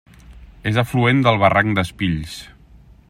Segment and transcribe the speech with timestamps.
[0.71, 2.39] És afluent del barranc d'Espills.